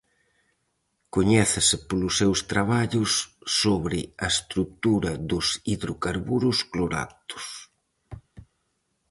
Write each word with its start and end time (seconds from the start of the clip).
Coñécese 1.15 1.77
polos 1.87 2.13
seus 2.21 2.39
traballos 2.51 3.11
sobre 3.61 3.99
a 4.25 4.27
estrutura 4.35 5.11
dos 5.29 5.47
hidrocarburos 5.69 6.57
cloratos. 6.71 7.45